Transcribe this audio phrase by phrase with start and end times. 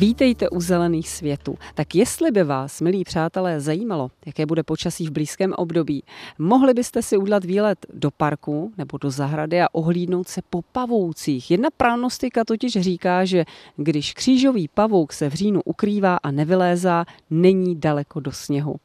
[0.00, 1.58] Vítejte u Zelených světů.
[1.74, 6.02] Tak jestli by vás, milí přátelé, zajímalo, jaké bude počasí v blízkém období,
[6.38, 11.50] mohli byste si udělat výlet do parku nebo do zahrady a ohlídnout se po pavoucích.
[11.50, 13.44] Jedna pranostika totiž říká, že
[13.76, 18.76] když křížový pavouk se v říjnu ukrývá a nevylézá, není daleko do sněhu.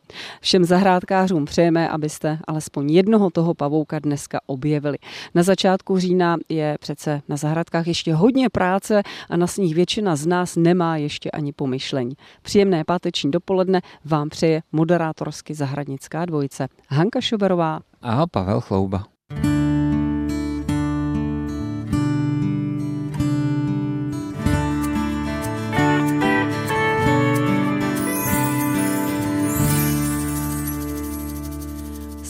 [0.41, 4.97] Všem zahrádkářům přejeme, abyste alespoň jednoho toho pavouka dneska objevili.
[5.35, 10.25] Na začátku října je přece na zahrádkách ještě hodně práce a na sníh většina z
[10.27, 12.15] nás nemá ještě ani pomyšlení.
[12.41, 19.03] Příjemné páteční dopoledne vám přeje moderátorsky zahradnická dvojice Hanka Šoberová a Pavel Chlouba.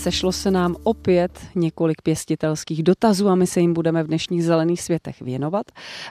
[0.06, 4.82] Sešlo se nám opět několik pěstitelských dotazů a my se jim budeme v dnešních zelených
[4.82, 5.66] světech věnovat.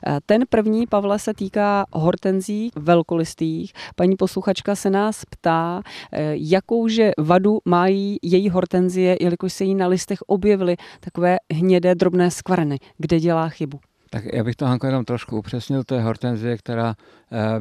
[0.07, 3.73] Eh, ten první, Pavle, se týká hortenzí velkolistých.
[3.97, 9.87] Paní posluchačka se nás ptá, eh, jakouže vadu mají její hortenzie, jelikož se jí na
[9.87, 13.81] listech objevily takové hnědé drobné skvrny, kde dělá chybu.
[14.11, 15.85] Tak já bych to, Hanko, jenom trošku upřesnil.
[15.85, 16.95] To je hortenzie, která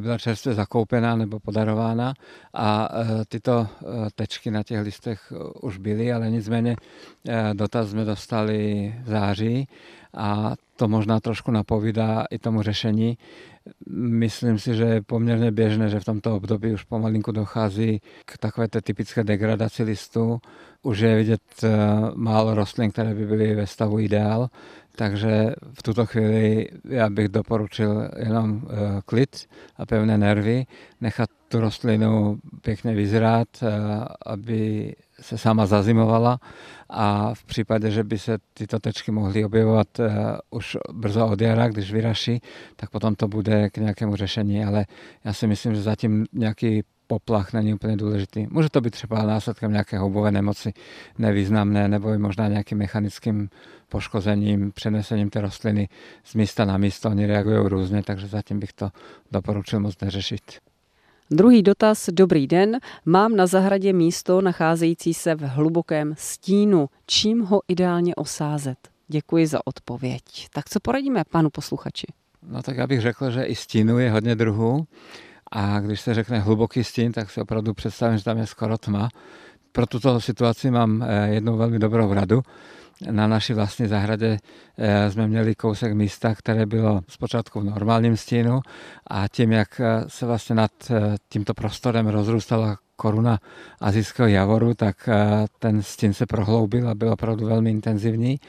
[0.00, 2.14] byla čerstvě zakoupená nebo podarována
[2.54, 6.76] a eh, tyto eh, tečky na těch listech už byly, ale nicméně
[7.52, 9.68] dotaz jsme dostali v září
[10.14, 13.18] a to možná trošku napovídá i tomu řešení.
[13.96, 18.68] Myslím si, že je poměrně běžné, že v tomto období už pomalinku dochází k takové
[18.68, 20.38] té typické degradaci listů.
[20.82, 21.42] Už je vidět
[22.14, 24.48] málo rostlin, které by byly ve stavu ideál,
[24.96, 28.62] takže v tuto chvíli já bych doporučil jenom
[29.06, 30.66] klid a pevné nervy,
[31.00, 33.68] nechat tu rostlinu pěkně vyzrát, uh,
[34.26, 36.38] aby se sama zazimovala
[36.90, 40.06] a v případě, že by se tyto tečky mohly objevovat uh,
[40.50, 42.40] už brzo od jara, když vyraší,
[42.76, 44.86] tak potom to bude k nějakému řešení, ale
[45.24, 48.46] já si myslím, že zatím nějaký poplach není úplně důležitý.
[48.50, 50.72] Může to být třeba následkem nějaké houbové nemoci
[51.18, 53.48] nevýznamné nebo i možná nějakým mechanickým
[53.88, 55.88] poškozením, přenesením té rostliny
[56.24, 57.10] z místa na místo.
[57.10, 58.90] Oni reagují různě, takže zatím bych to
[59.32, 60.42] doporučil moc neřešit.
[61.30, 62.08] Druhý dotaz.
[62.12, 62.78] Dobrý den.
[63.04, 66.88] Mám na zahradě místo nacházející se v hlubokém stínu.
[67.06, 68.78] Čím ho ideálně osázet?
[69.08, 70.22] Děkuji za odpověď.
[70.52, 72.06] Tak co poradíme panu posluchači?
[72.48, 74.86] No tak já bych řekl, že i stínu je hodně druhů.
[75.54, 79.08] A když se řekne hluboký stín, tak si opravdu představím, že tam je skoro tma.
[79.72, 82.42] Pro tuto situaci mám eh, jednu velmi dobrou radu
[83.10, 84.38] na naší vlastní zahradě
[84.78, 88.60] eh, jsme měli kousek místa, které bylo zpočátku v normálním stínu
[89.10, 90.70] a tím, jak eh, se vlastně nad
[91.28, 93.38] tímto prostorem rozrůstala koruna
[93.80, 95.08] azijského javoru, tak
[95.58, 98.40] ten stín se prohloubil a byl opravdu velmi intenzivní.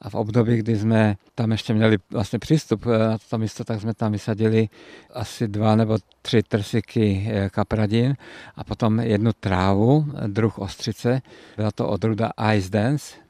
[0.00, 3.94] A v období, kdy jsme tam ještě měli vlastně přístup na toto místo, tak jsme
[3.94, 4.68] tam vysadili
[5.12, 8.14] asi dva nebo tři trsiky kapradin
[8.54, 11.22] a potom jednu trávu, druh ostřice.
[11.56, 13.21] Byla to odruda Ice Dance,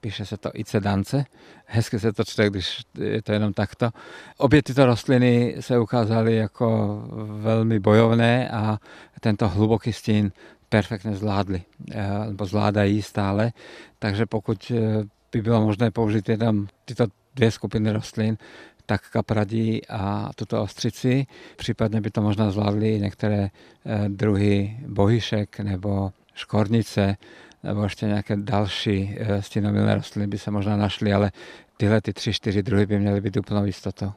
[0.00, 1.24] píše se to Ice Dance.
[1.66, 3.90] Hezky se to čte, když je to jenom takto.
[4.36, 7.00] Obě tyto rostliny se ukázaly jako
[7.40, 8.78] velmi bojovné a
[9.20, 10.32] tento hluboký stín
[10.68, 13.52] perfektně zvládli, eh, nebo zvládají stále.
[13.98, 18.38] Takže pokud eh, by bylo možné použít jenom tyto dvě skupiny rostlin,
[18.86, 21.26] tak kapradí a tuto ostřici.
[21.56, 27.16] Případně by to možná zvládly i některé eh, druhy bohyšek nebo škornice
[27.66, 31.32] nebo ještě nějaké další eh, stínomilné rostliny by se možná našly, ale
[31.76, 34.12] tyhle ty tři, čtyři druhy by měly být úplnou jistotou.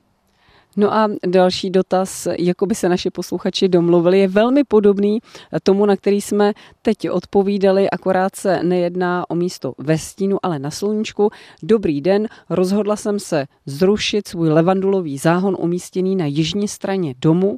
[0.78, 5.20] No a další dotaz, jako by se naši posluchači domluvili, je velmi podobný
[5.64, 10.72] tomu, na který jsme teď odpovídali, akorát se nejedná o místo ve stínu, ale na
[10.72, 11.30] sluníčku.
[11.64, 17.58] Dobrý den, rozhodla jsem se zrušit svůj levandulový záhon umístěný na jižní straně domu,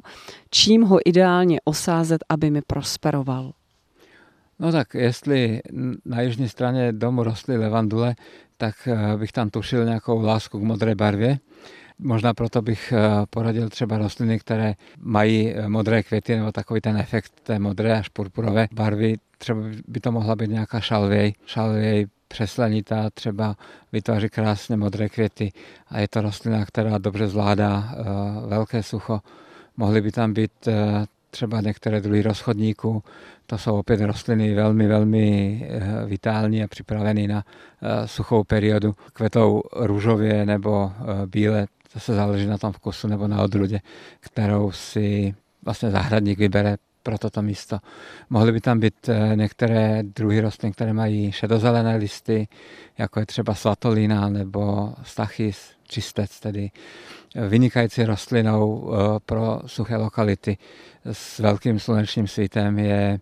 [0.50, 3.52] čím ho ideálně osázet, aby mi prosperoval.
[4.62, 5.60] No tak jestli
[6.04, 8.14] na jižní straně domu rostly levandule,
[8.56, 11.38] tak eh, bych tam tušil nějakou lásku k modré barvě.
[11.98, 16.96] Možná proto bych eh, poradil třeba rostliny, které mají eh, modré květy nebo takový ten
[16.96, 19.16] efekt té modré až purpurové barvy.
[19.38, 23.56] Třeba by to mohla být nějaká šalvěj, šalvěj přeslenitá, třeba
[23.92, 25.52] vytváří krásně modré květy
[25.88, 27.94] a je to rostlina, která dobře zvládá
[28.46, 29.20] velké sucho.
[29.76, 30.68] Mohly by tam být
[31.32, 33.02] třeba některé druhy rozchodníků.
[33.46, 35.26] To jsou opět rostliny velmi, velmi
[35.70, 37.44] eh, vitální a připravené na
[37.82, 38.94] eh, suchou periodu.
[39.12, 43.80] Kvetou růžově nebo eh, bíle, zase záleží na tom vkusu nebo na odrůdě,
[44.20, 47.78] kterou si vlastně zahradník vybere pro toto místo.
[48.30, 52.48] Mohly by tam být některé druhy rostlin, které mají šedozelené listy,
[52.98, 56.70] jako je třeba svatolina nebo stachys, čistec, tedy
[57.48, 60.58] vynikající rostlinou eh, pro suché lokality
[61.12, 63.20] s velkým slunečním svítem je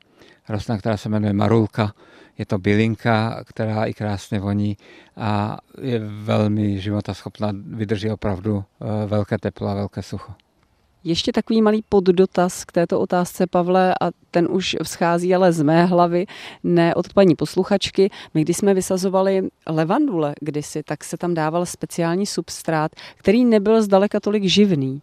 [0.49, 1.95] rostlina, která se jmenuje marulka.
[2.39, 4.77] Je to bylinka, která i krásně voní
[5.17, 10.33] a je velmi životaschopná, vydrží opravdu eh, velké teplo a velké sucho.
[11.05, 15.87] Ještě takový malý poddotaz k této otázce, Pavle, a ten už vzchází ale z mé
[15.87, 16.27] hlavy,
[16.65, 18.11] ne od paní posluchačky.
[18.35, 24.21] My, když jsme vysazovali levandule kdysi, tak se tam dával speciální substrát, který nebyl zdaleka
[24.21, 25.03] tolik živný.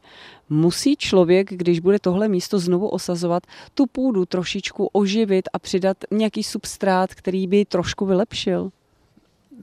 [0.50, 6.44] Musí člověk, když bude tohle místo znovu osazovat, tu půdu trošičku oživit a přidat nějaký
[6.44, 8.72] substrát, který by trošku vylepšil?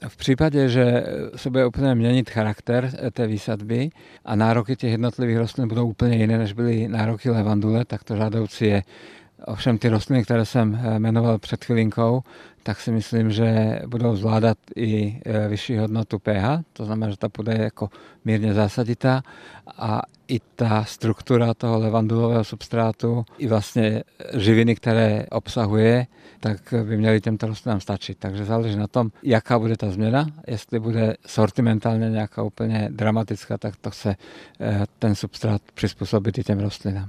[0.08, 1.04] V případě, že
[1.36, 3.90] se bude úplně měnit charakter té výsadby
[4.24, 8.64] a nároky těch jednotlivých rostlin budou úplně jiné, než byly nároky levandule, tak to žádoucí
[8.64, 8.82] je.
[9.46, 12.22] Ovšem ty rostliny, které jsem jmenoval před chvilinkou,
[12.62, 17.28] tak si myslím, že budou zvládat i e, vyšší hodnotu pH, to znamená, že ta
[17.28, 17.90] půda je jako
[18.24, 19.22] mírně zásaditá
[19.78, 24.02] a i ta struktura toho levandulového substrátu, i vlastně
[24.36, 26.06] živiny, které obsahuje,
[26.44, 28.18] tak by měly těmto rostlinám stačit.
[28.18, 30.26] Takže záleží na tom, jaká bude ta změna.
[30.46, 34.16] Jestli bude sortimentálně nějaká úplně dramatická, tak to chce
[34.60, 37.08] e, ten substrát přizpůsobit i těm rostlinám.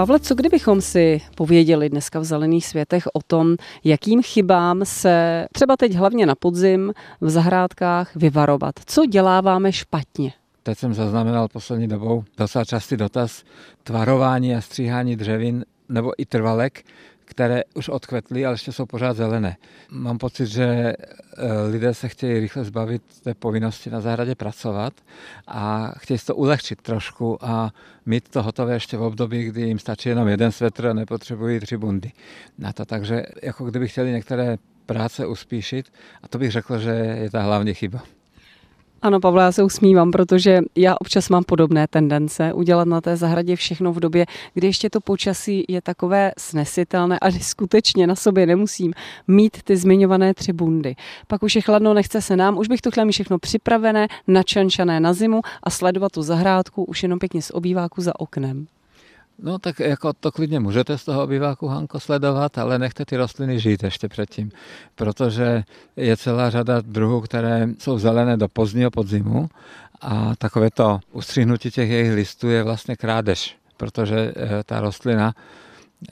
[0.00, 5.76] Pavle, co kdybychom si pověděli dneska v Zelených světech o tom, jakým chybám se třeba
[5.76, 8.74] teď hlavně na podzim v zahrádkách vyvarovat?
[8.86, 10.32] Co děláváme špatně?
[10.62, 13.44] Teď jsem zaznamenal poslední dobou docela častý dotaz
[13.82, 16.84] tvarování a stříhání dřevin nebo i trvalek,
[17.30, 19.56] které už odkvetly, ale ještě jsou pořád zelené.
[19.90, 20.96] Mám pocit, že eh,
[21.70, 24.92] lidé se chtějí rychle zbavit té povinnosti na zahradě pracovat
[25.46, 27.70] a chtějí to ulehčit trošku a
[28.06, 31.76] mít to hotové ještě v období, kdy jim stačí jenom jeden svetr a nepotřebují tři
[31.76, 32.12] bundy
[32.58, 32.84] na to.
[32.84, 34.56] Takže jako kdyby chtěli některé
[34.86, 35.92] práce uspíšit
[36.22, 38.02] a to bych řekl, že je ta hlavní chyba.
[39.02, 43.56] Ano, Pavle, já se usmívám, protože já občas mám podobné tendence udělat na té zahradě
[43.56, 48.92] všechno v době, kdy ještě to počasí je takové snesitelné a skutečně na sobě nemusím
[49.28, 50.94] mít ty zmiňované tři bundy.
[51.26, 55.00] Pak už je chladno, nechce se nám, už bych to chtěla mít všechno připravené, načančané
[55.00, 58.66] na zimu a sledovat tu zahrádku už jenom pěkně z obýváku za oknem.
[59.42, 63.60] No tak jako to klidně můžete z toho obyváku Hanko sledovat, ale nechte ty rostliny
[63.60, 64.50] žít ještě předtím,
[64.94, 65.62] protože
[65.96, 69.48] je celá řada druhů, které jsou zelené do pozdního podzimu
[70.00, 75.34] a takové to ustřihnutí těch jejich listů je vlastně krádež, protože eh, ta rostlina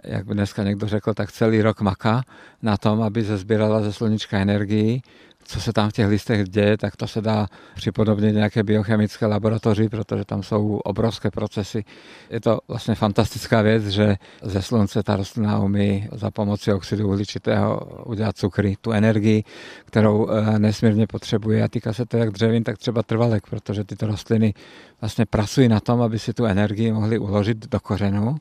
[0.04, 2.22] jak by dneska někdo řekl, tak celý rok maká
[2.62, 5.02] na tom, aby se sbírala ze sluníčka energii
[5.49, 9.89] co se tam v těch listech děje, tak to se dá připodobnit nějaké biochemické laboratoři,
[9.89, 11.85] protože tam jsou obrovské procesy.
[12.31, 17.81] Je to vlastně fantastická věc, že ze slunce ta rostlina umí za pomoci oxidu uhličitého
[18.05, 19.45] udělat cukry, tu energii,
[19.85, 21.62] kterou eh, nesmírně potřebuje.
[21.62, 24.55] A týká se to jak dřevin, tak třeba trvalek, protože tyto rostliny
[25.00, 28.37] vlastně pracují na tom, aby si tu energii mohli uložit do kořenů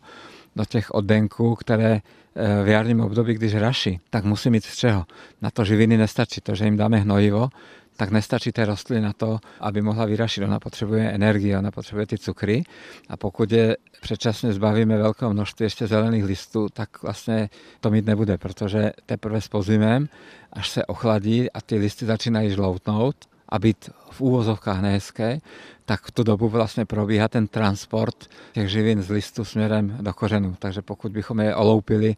[0.58, 5.06] do těch oddenků, které eh, v jarním období, když raší, tak musí mít z čeho.
[5.42, 6.42] Na to živiny nestačí.
[6.42, 7.50] To, že jim dáme hnojivo,
[7.98, 10.44] tak nestačí té rostliny na to, aby mohla vyrašit.
[10.44, 12.64] Ona potřebuje energii, ona potřebuje ty cukry
[13.10, 17.50] a pokud je předčasně zbavíme velkého množství ještě zelených listů, tak vlastně
[17.80, 20.10] to mít nebude, protože teprve s pozimem,
[20.54, 23.16] až se ochladí a ty listy začínají žloutnout
[23.50, 25.40] a být v úvozovkách nehezké,
[25.86, 30.56] tak v tu dobu vlastně probíhá ten transport těch živin z listu směrem do kořenů.
[30.60, 32.16] Takže pokud bychom je oloupili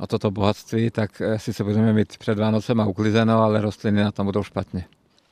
[0.00, 4.12] o toto bohatství, tak eh, sice budeme mít před Vánocem a uklizeno, ale rostliny na
[4.12, 4.84] tom budou špatně.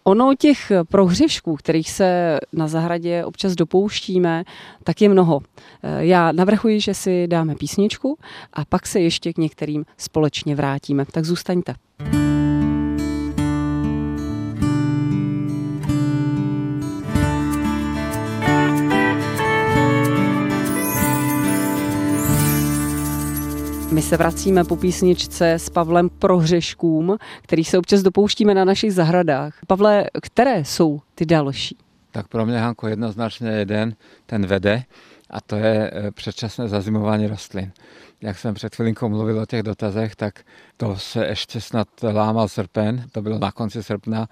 [0.05, 4.45] Ono těch prohřešků, kterých se na zahradě občas dopouštíme,
[4.85, 5.41] tak je mnoho.
[5.83, 8.19] Eh, já navrhuji, že si dáme písničku
[8.53, 11.05] a pak se ještě k některým společně vrátíme.
[11.13, 11.75] Tak zůstaňte.
[23.99, 29.59] My se vracíme po písničce s Pavlem Prohřeškům, který se občas dopouštíme na našich zahradách.
[29.67, 31.77] Pavle, které jsou ty další?
[32.11, 33.95] Tak pro mě, Hanko, jednoznačně jeden,
[34.27, 34.83] ten vede,
[35.31, 37.73] a to je e, předčasné zazimování rostlin.
[38.21, 40.35] Jak jsem před chvilinkou mluvil o těch dotazech, tak
[40.77, 44.29] to se ještě snad lámal srpen, to bylo na konci srpna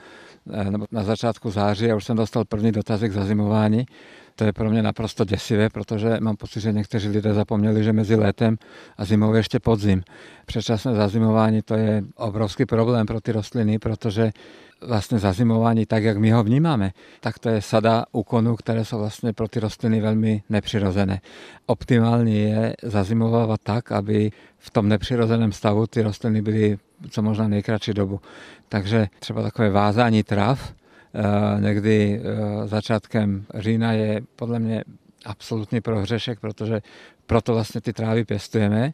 [0.53, 3.87] e, nebo na začátku září a už jsem dostal první dotazek zazimování
[4.37, 8.15] To je pro mě naprosto děsivé, protože mám pocit, že někteří lidé zapomněli, že mezi
[8.15, 8.57] létem
[8.97, 10.03] a zimou je ještě podzim.
[10.47, 14.31] Předčasné zazimování to je obrovský problém pro ty rostliny, protože
[14.81, 19.33] vlastně zazimování tak, jak my ho vnímáme, tak to je sada úkonů, které jsou vlastně
[19.33, 21.21] pro ty rostliny velmi nepřirozené.
[21.67, 26.79] Optimální je zazimovávat tak, aby v tom nepřirozeném stavu ty rostliny byly
[27.11, 28.21] co možná nejkratší dobu.
[28.69, 30.73] Takže třeba takové vázání trav,
[31.61, 34.85] někdy eh, začátkem října je podle mě
[35.25, 36.81] absolutní prohřešek, protože
[37.27, 38.91] proto vlastně ty trávy pěstujeme,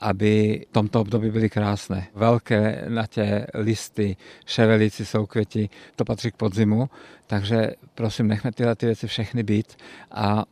[0.00, 2.06] aby v tomto období byly krásné.
[2.14, 4.16] Velké natě listy,
[4.46, 6.90] ševelici, soukvěti, to patří k podzimu,
[7.26, 9.76] takže prosím, nechme tyhle ty věci všechny být
[10.10, 10.44] a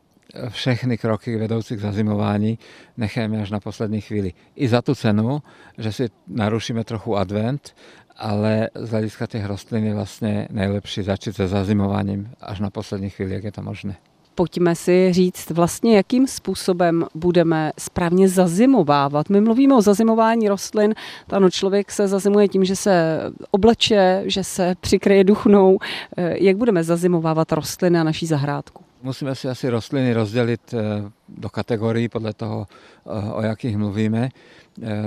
[0.49, 2.59] všechny kroky vedoucí k zazimování
[2.97, 4.33] necháme až na poslední chvíli.
[4.55, 5.41] I za tu cenu,
[5.77, 7.75] že si narušíme trochu advent,
[8.17, 13.33] ale z hlediska těch rostlin je vlastně nejlepší začít se zazimováním až na poslední chvíli,
[13.33, 13.95] jak je to možné
[14.35, 19.29] pojďme si říct vlastně, jakým způsobem budeme správně zazimovávat.
[19.29, 20.95] My mluvíme o zazimování rostlin,
[21.29, 25.77] ano, člověk se zazimuje tím, že se obleče, že se přikryje duchnou.
[26.17, 28.84] Eh, jak budeme zazimovávat rostliny na naší zahrádku?
[29.05, 34.29] Musíme si asi rostliny rozdělit eh, do kategorií podle toho, eh, o jakých mluvíme.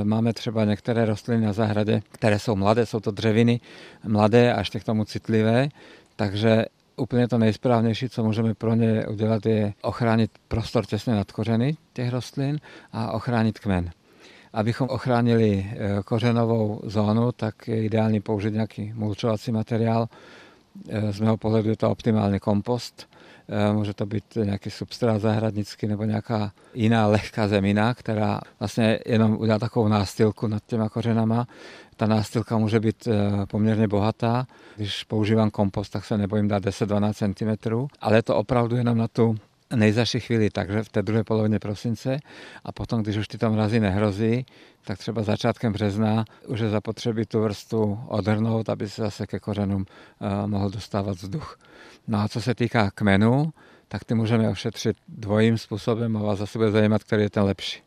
[0.02, 3.60] Máme třeba některé rostliny na zahradě, které jsou mladé, jsou to dřeviny,
[4.04, 5.68] mladé a ještě k tomu citlivé,
[6.16, 6.64] takže
[6.96, 12.10] úplně to nejsprávnější, co můžeme pro ně udělat, je ochránit prostor těsně nad kořeny těch
[12.10, 12.60] rostlin
[12.92, 13.90] a ochránit kmen.
[14.52, 20.08] Abychom ochránili eh, kořenovou zónu, tak je ideální použít nějaký mulčovací materiál.
[20.88, 23.08] Eh, z mého pohledu je to optimální kompost.
[23.48, 29.36] Eh, může to být nějaký substrát zahradnický nebo nějaká jiná lehká zemina, která vlastně jenom
[29.40, 31.46] udělá takovou nástylku nad těma kořenama
[31.98, 34.46] ta nástylka může být eh, poměrně bohatá.
[34.76, 39.08] Když používám kompost, tak se nebojím dát 10-12 cm, ale je to opravdu jenom na
[39.08, 39.36] tu
[39.76, 42.18] nejzaší chvíli, takže v té druhé polovině prosince
[42.64, 44.46] a potom, když už ty tam mrazy nehrozí,
[44.84, 49.84] tak třeba začátkem března už je zapotřebí tu vrstu odhrnout, aby se zase ke kořenům
[50.20, 51.58] uh, mohl dostávat vzduch.
[52.08, 53.52] No a co se týká kmenů,
[53.88, 57.82] tak ty můžeme ošetřit dvojím způsobem a vás zase bude zajímat, který je ten lepší.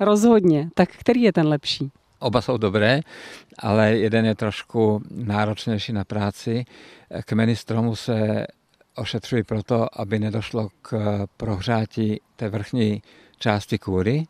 [0.00, 0.68] Rozhodně.
[0.74, 1.90] Tak který je ten lepší?
[2.18, 3.00] Oba jsou dobré,
[3.58, 6.64] ale jeden je trošku náročnější na práci.
[7.24, 8.46] Kmeny stromu se
[8.96, 13.02] ošetřují proto, aby nedošlo k prohřátí té vrchní
[13.38, 14.26] části kůry,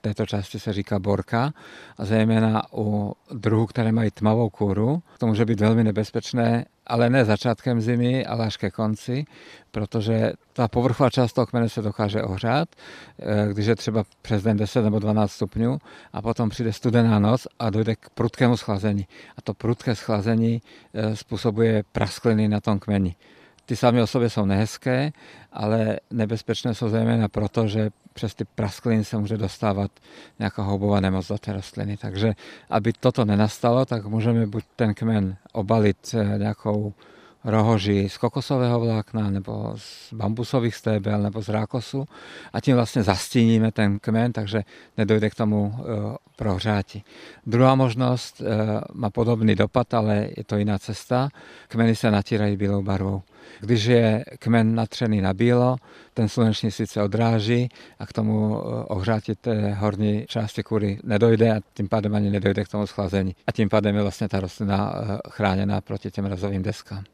[0.00, 1.52] této části se říká borka
[1.98, 7.24] a zejména u druhů, které mají tmavou kůru, to může být velmi nebezpečné, ale ne
[7.24, 9.24] začátkem zimy, ale až ke konci,
[9.70, 12.68] protože ta povrchová část toho kmene se dokáže ohřát,
[13.18, 15.78] eh, když je třeba přes den 10 nebo 12 stupňů
[16.12, 19.06] a potom přijde studená noc a dojde k prudkému schlazení.
[19.36, 20.62] A to prudké schlazení
[20.94, 23.16] eh, způsobuje praskliny na tom kmeni.
[23.68, 25.12] Ty sami o sobě jsou nehezké,
[25.52, 29.90] ale nebezpečné jsou zejména proto, že přes ty praskliny se může dostávat
[30.38, 31.96] nějaká houbová nemoc do té rostliny.
[31.96, 32.32] Takže
[32.70, 36.92] aby toto nenastalo, tak můžeme buď ten kmen obalit eh, nějakou
[37.48, 42.04] rohoží z kokosového vlákna nebo z bambusových stébel nebo z rákosu
[42.52, 44.62] a tím vlastně zastíníme ten kmen, takže
[44.96, 47.02] nedojde k tomu uh, prohřáti.
[47.46, 48.46] Druhá možnost uh,
[48.94, 51.28] má podobný dopad, ale je to jiná cesta.
[51.68, 53.22] Kmeny se natírají bílou barvou.
[53.60, 55.76] Když je kmen natřený na bílo,
[56.14, 61.60] ten sluneční sice odráží a k tomu uh, ohřátí té horní části kůry nedojde a
[61.74, 63.36] tím pádem ani nedojde k tomu schlazení.
[63.46, 64.94] A tím pádem je vlastně ta rostlina
[65.30, 67.04] chráněná proti těm razovým deskám.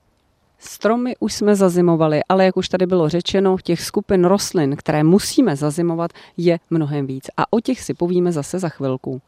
[0.67, 5.57] Stromy už jsme zazimovali, ale jak už tady bylo řečeno, těch skupin rostlin, které musíme
[5.57, 7.25] zazimovat, je mnohem víc.
[7.37, 9.21] A o těch si povíme zase za chvilku.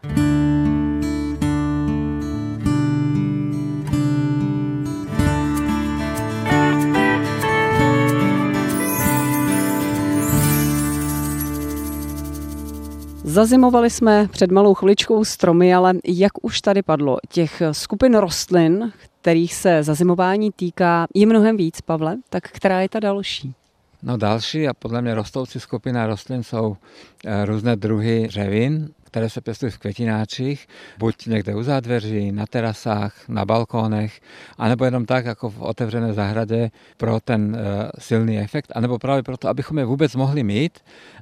[13.25, 18.93] Zazimovali jsme před malou chviličkou stromy, ale jak už tady padlo, těch skupin rostlin,
[19.27, 22.17] kterých se zazimování týká, je mnohem víc, Pavle.
[22.31, 23.55] Tak která je ta další?
[24.03, 26.77] No další a podle mě rostoucí skupina rostlin jsou
[27.25, 30.67] eh, různé druhy dřevin, které se pěstují v květináčích,
[30.99, 34.21] buď někde u zádveří, na terasách, na balkónech,
[34.59, 39.49] anebo jenom tak, jako v otevřené zahradě pro ten uh, silný efekt, anebo právě proto,
[39.49, 40.79] abychom je vůbec mohli mít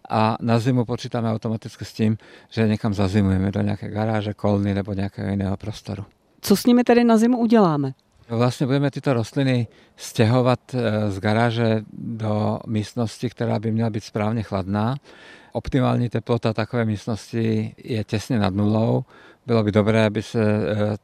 [0.09, 2.19] a na zimu počítáme automaticky s tím,
[2.51, 6.05] že někam zazimujeme do nějaké garáže, kolny nebo nějakého jiného prostoru.
[6.47, 7.93] Co s nimi tedy na zimu uděláme?
[8.29, 14.43] Vlastně budeme tyto rostliny stěhovat eh, z garáže do místnosti, která by měla být správně
[14.43, 14.97] chladná.
[15.53, 19.05] Optimální teplota takové místnosti je těsně nad nulou.
[19.47, 20.97] Bylo by dobré, aby se eh,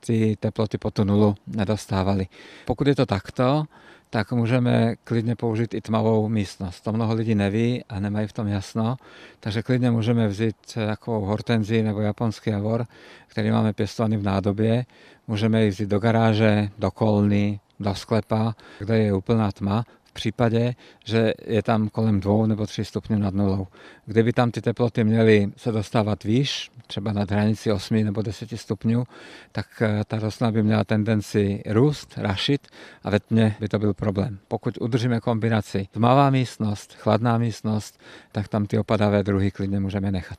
[0.00, 2.26] ty teploty po tu nulu nedostávaly.
[2.64, 3.64] Pokud je to takto,
[4.10, 6.80] tak můžeme klidně použít i tmavou místnost.
[6.80, 8.96] To mnoho lidí neví a nemají v tom jasno,
[9.40, 12.86] takže klidně můžeme vzít takovou hortenzi nebo japonský javor,
[13.26, 14.84] který máme pěstovaný v nádobě.
[15.26, 20.74] Můžeme ji vzít do garáže, do kolny, do sklepa, kde je úplná tma v případě,
[21.04, 23.66] že je tam kolem dvou nebo tři stupňů nad nulou.
[24.06, 29.04] Kdyby tam ty teploty měly se dostávat výš, třeba nad hranici 8 nebo 10 stupňů,
[29.52, 32.68] tak eh, ta rostlina by měla tendenci růst, rašit
[33.02, 34.38] a ve tmě by to byl problém.
[34.48, 38.00] Pokud udržíme kombinaci tmavá místnost, chladná místnost,
[38.32, 40.38] tak tam ty opadavé druhy klidně můžeme nechat.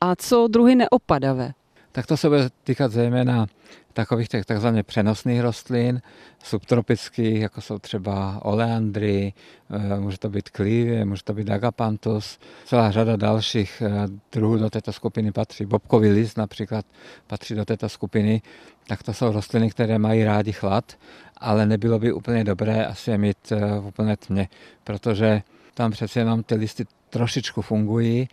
[0.00, 1.52] A co druhy neopadavé?
[1.92, 3.46] Tak to se bude týkat zejména
[3.92, 6.02] takových těch takzvaně přenosných rostlin,
[6.44, 9.32] subtropických, jako jsou třeba oleandry,
[9.70, 12.38] eh, může to být klívě, může to být agapanthus.
[12.64, 15.66] Celá řada dalších eh, druhů do této skupiny patří.
[15.66, 16.86] Bobkový list například
[17.26, 18.42] patří do této skupiny.
[18.86, 20.92] Tak to jsou rostliny, které mají rádi chlad,
[21.36, 24.48] ale nebylo by úplně dobré asi je mít eh, v úplné tmě,
[24.84, 25.42] protože
[25.74, 28.28] tam přece jenom ty listy trošičku fungují,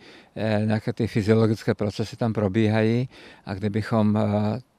[0.64, 3.08] nějaké ty fyziologické procesy tam probíhají
[3.46, 4.18] a kdybychom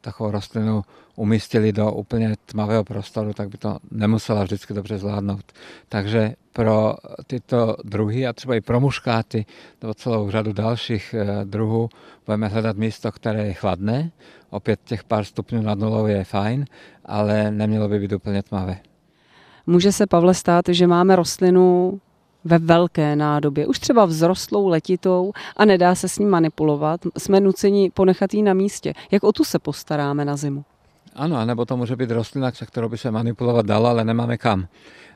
[0.02, 0.82] takovou rostlinu
[1.16, 5.52] umístili do úplně tmavého prostoru, tak by to nemusela vždycky dobře zvládnout.
[5.90, 6.96] Takže pro
[7.28, 9.46] tyto druhy a třeba i pro muškáty
[9.82, 11.90] nebo celou řadu dalších eh, druhů
[12.26, 14.12] budeme hledat místo, které je chladné.
[14.50, 16.66] Opět těch pár stupňů nad nulou je fajn,
[17.06, 18.78] ale nemělo by být úplně tmavé.
[19.68, 22.00] Může se, Pavle, stát, že máme rostlinu
[22.44, 27.92] ve velké nádobě, už třeba vzrostlou letitou a nedá se s ním manipulovat, jsme nuceni
[27.94, 28.94] ponechat ji na místě.
[29.12, 30.64] Jak o tu se postaráme na zimu?
[31.16, 34.68] Ano, nebo to může být rostlina, se kterou by se manipulovat dala, ale nemáme kam.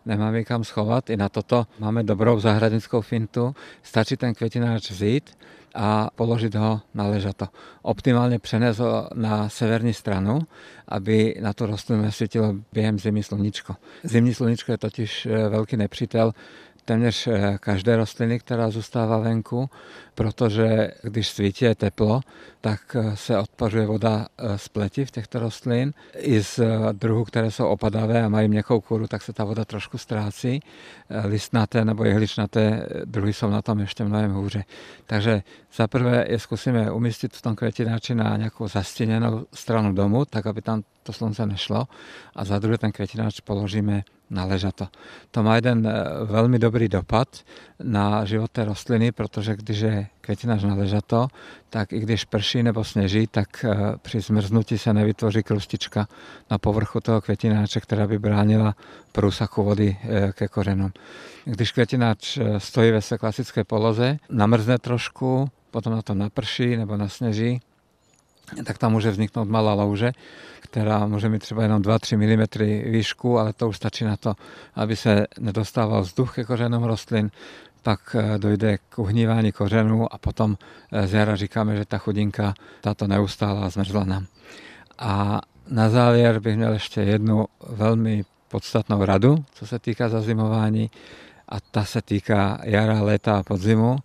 [0.06, 1.10] Nemáme kam schovat.
[1.10, 3.56] I na toto máme dobrou zahradnickou fintu.
[3.84, 5.30] Stačí ten květináč vzít
[5.76, 7.48] a položit ho na ležato.
[7.82, 10.40] Optimálně přenést ho na severní stranu,
[10.88, 13.76] aby na tu rostlinu nesvítilo během zimy sluníčko.
[14.04, 16.34] Zimní sluníčko je totiž eh, velký nepřítel
[16.86, 19.70] téměř eh, každé rostliny, která zůstává venku,
[20.16, 22.22] protože když svítí je teplo,
[22.62, 25.94] tak eh, se odpařuje voda z pleti v těchto rostlin.
[26.18, 26.60] I z
[26.92, 30.60] druhů, které jsou opadavé a mají měkkou kůru, tak se ta voda trošku ztrácí.
[31.26, 34.64] Listnaté nebo jehličnaté druhy jsou na tom ještě mnohem hůře.
[35.06, 35.44] Takže
[35.76, 40.84] zaprvé je zkusíme umístit v tom květináči na nějakou zastěněnou stranu domu, tak aby tam
[41.04, 41.88] to slunce nešlo.
[42.36, 44.88] A za druhé ten květináč položíme na ležato.
[45.32, 47.28] To má jeden eh, velmi dobrý dopad
[47.84, 51.28] na život té rostliny, protože když je květinář na ležato,
[51.70, 56.08] tak i když prší nebo sněží, tak eh, při zmrznutí se nevytvoří krustička
[56.52, 58.76] na povrchu toho květináče, která by bránila
[59.12, 60.92] průsaku vody eh, ke kořenům.
[61.46, 67.60] Když květináč stojí ve své klasické poloze, namrzne trošku, potom na to naprší nebo nasněží,
[68.64, 70.12] tak tam může vzniknout malá louže,
[70.60, 74.34] která může mít třeba jenom 2-3 mm výšku, ale to už stačí na to,
[74.76, 77.32] aby se nedostával vzduch ke kořenům rostlin,
[77.84, 82.54] pak eh, dojde k uhnívání kořenů a potom eh, z jara říkáme, že ta chudinka
[82.82, 84.26] tato neustála zmrzla nám.
[85.00, 90.92] A na závěr bych měl ještě jednu velmi podstatnou radu, co se týká zazimování
[91.50, 94.00] a ta se týká jara, léta a podzimu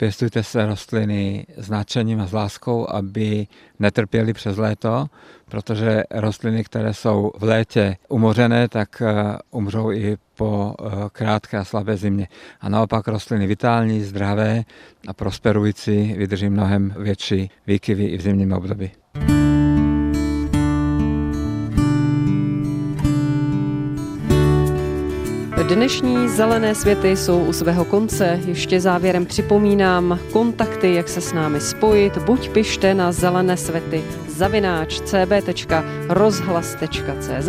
[0.00, 3.46] pěstujte se rostliny s nadšením a s láskou, aby
[3.78, 5.06] netrpěly přes léto,
[5.48, 11.64] protože rostliny, které jsou v létě umořené, tak eh, umřou i po eh, krátké a
[11.64, 12.28] slabé zimě.
[12.60, 14.62] A naopak rostliny vitální, zdravé
[15.06, 18.90] a prosperující vydrží mnohem větší výkyvy i v zimním období.
[25.68, 28.40] Dnešní zelené světy jsou u svého konce.
[28.46, 32.18] Ještě závěrem připomínám kontakty, jak se s námi spojit.
[32.18, 37.48] Buď pište na zelené světy zavináč cb.rozhlas.cz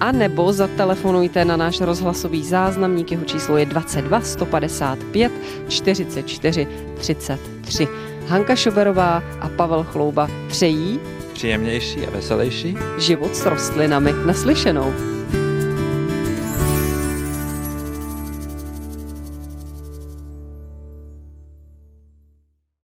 [0.00, 5.32] a nebo zatelefonujte na náš rozhlasový záznamník, jeho číslo je 22 155
[5.68, 7.88] 44 33.
[8.26, 11.00] Hanka Šoberová a Pavel Chlouba přejí
[11.32, 15.13] příjemnější a veselější život s rostlinami naslyšenou.